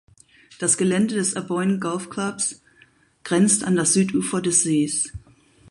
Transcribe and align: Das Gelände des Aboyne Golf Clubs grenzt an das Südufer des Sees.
Das 0.57 0.77
Gelände 0.77 1.13
des 1.13 1.35
Aboyne 1.35 1.77
Golf 1.77 2.09
Clubs 2.09 2.63
grenzt 3.23 3.63
an 3.63 3.75
das 3.75 3.93
Südufer 3.93 4.41
des 4.41 4.63
Sees. 4.63 5.11